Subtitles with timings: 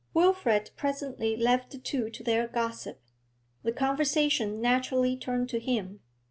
[0.15, 2.99] Wilfrid presently left the two to their gossip.
[3.61, 5.99] The conversation naturally turned to him.